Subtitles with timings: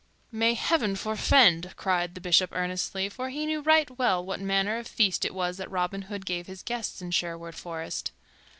[0.31, 4.87] "May Heaven forfend!" cried the Bishop earnestly; for he knew right well what manner of
[4.87, 8.09] feast it was that Robin Hood gave his guests in Sherwood Forest.